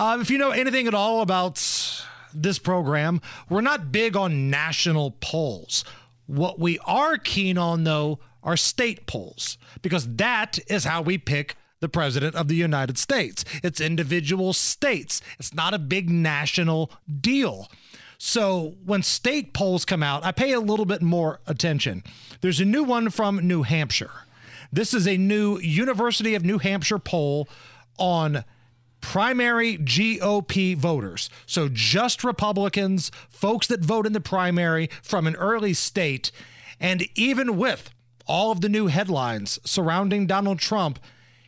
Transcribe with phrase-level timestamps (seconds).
[0.00, 1.56] Uh, if you know anything at all about
[2.32, 5.84] this program, we're not big on national polls.
[6.26, 11.54] What we are keen on, though, are state polls, because that is how we pick
[11.80, 13.44] the president of the United States.
[13.62, 16.90] It's individual states, it's not a big national
[17.20, 17.70] deal.
[18.16, 22.04] So when state polls come out, I pay a little bit more attention.
[22.40, 24.24] There's a new one from New Hampshire.
[24.72, 27.50] This is a new University of New Hampshire poll
[27.98, 28.44] on
[29.00, 31.30] primary GOP voters.
[31.46, 36.30] So just Republicans, folks that vote in the primary from an early state.
[36.78, 37.90] And even with
[38.26, 40.98] all of the new headlines surrounding Donald Trump,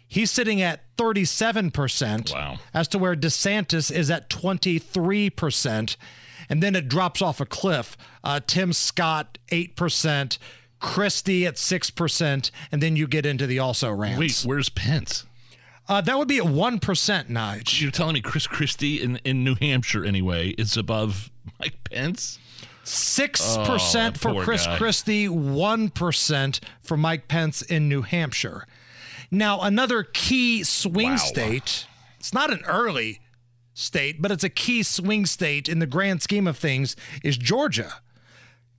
[0.07, 2.33] he's sitting at 37%.
[2.33, 2.59] Wow.
[2.75, 5.97] As to where DeSantis is at 23%
[6.49, 7.97] and then it drops off a cliff.
[8.23, 10.39] Uh, Tim Scott, 8%,
[10.81, 14.45] Christie at 6%, and then you get into the also rants.
[14.45, 15.25] Wait, where's Pence?
[15.89, 16.81] Uh, that would be at 1%,
[17.29, 17.81] Nige.
[17.81, 22.39] You're telling me Chris Christie in, in New Hampshire, anyway, is above Mike Pence?
[22.85, 24.77] 6% Oh, for Chris guy.
[24.79, 28.67] Christie, 1% for Mike Pence in New Hampshire.
[29.31, 31.17] Now, another key swing Wow.
[31.17, 31.87] state,
[32.19, 33.21] it's not an early
[33.75, 37.95] state, but it's a key swing state in the grand scheme of things, is Georgia.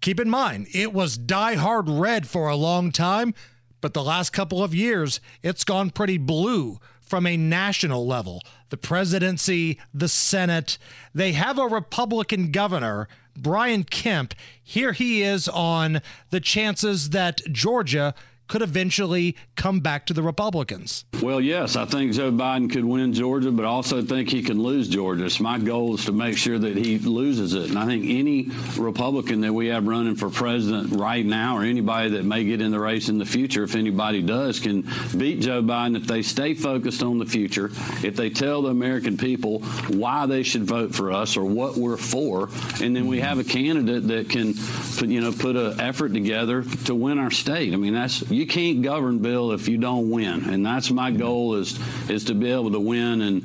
[0.02, 3.34] Keep in mind, it was die-hard red for a long time,
[3.82, 6.80] but the last couple of years, it's gone pretty blue
[7.14, 8.42] from a national level.
[8.70, 10.80] The presidency, the Senate,
[11.14, 14.34] they have a Republican governor, Brian Kemp.
[14.64, 18.16] Here he is on the chances that Georgia
[18.48, 21.06] could eventually come back to the Republicans.
[21.22, 24.62] Well, yes, I think Joe Biden could win Georgia, but I also think he can
[24.62, 25.30] lose Georgia.
[25.30, 27.70] So my goal is to make sure that he loses it.
[27.70, 32.10] And I think any Republican that we have running for president right now, or anybody
[32.12, 34.82] that may get in the race in the future, if anybody does, can
[35.18, 37.72] beat Joe Biden if they stay focused on the future,
[38.04, 41.98] if they tell the American people why they should vote for us or what we're
[41.98, 42.50] for,
[42.82, 44.54] and then we have a candidate that can,
[44.98, 47.74] put, you know, put an effort together to win our state.
[47.74, 51.56] I mean, that's you can't govern, Bill, if you don't win, and that's my goal
[51.56, 53.22] is is to be able to win.
[53.22, 53.44] And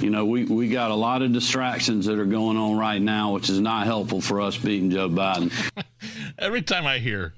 [0.00, 3.32] you know, we we got a lot of distractions that are going on right now,
[3.32, 5.52] which is not helpful for us beating Joe Biden.
[6.38, 7.34] Every time I hear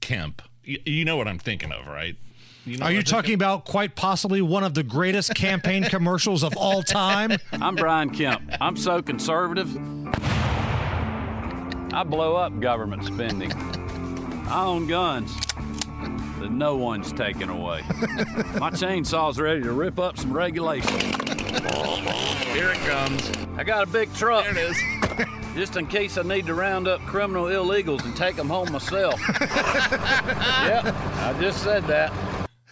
[0.00, 2.16] Kemp, you, you know what I'm thinking of, right?
[2.64, 5.84] You know Are you I'm thinking talking about quite possibly one of the greatest campaign
[5.90, 7.32] commercials of all time?
[7.52, 8.42] I'm Brian Kemp.
[8.60, 9.74] I'm so conservative.
[11.92, 13.52] I blow up government spending.
[13.52, 15.32] I own guns
[16.40, 17.82] that no one's taking away.
[18.58, 21.02] My chainsaw's ready to rip up some regulations.
[22.52, 23.30] Here it comes.
[23.56, 24.76] I got a big truck There it is.
[25.54, 29.20] just in case I need to round up criminal illegals and take them home myself.
[29.40, 32.12] yep, I just said that.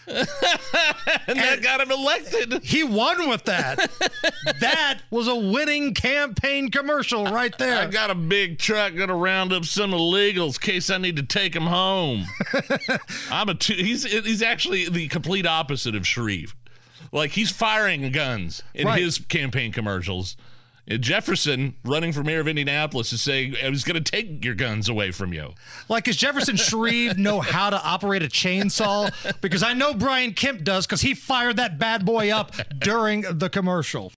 [1.26, 2.62] and that got him elected.
[2.62, 3.90] He won with that.
[4.60, 7.78] that was a winning campaign commercial right there.
[7.82, 11.22] I got a big truck, gonna round up some illegals in case I need to
[11.22, 12.24] take them home.
[13.30, 13.74] I'm a two.
[13.74, 16.54] He's he's actually the complete opposite of Shreve.
[17.12, 19.00] Like he's firing guns in Right.
[19.02, 20.36] his campaign commercials.
[20.96, 24.88] Jefferson, running for mayor of Indianapolis, is saying I was going to take your guns
[24.88, 25.52] away from you.
[25.88, 29.12] Like, does Jefferson Shreve know how to operate a chainsaw?
[29.40, 33.50] Because I know Brian Kemp does because he fired that bad boy up during the
[33.50, 34.12] commercial.